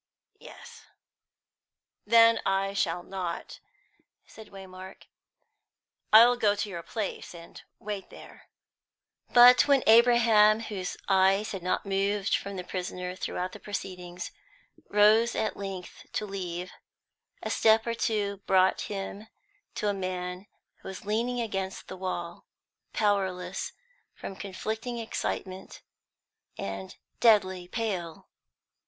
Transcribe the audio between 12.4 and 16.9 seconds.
the prisoner throughout the proceedings, rose at length to leave,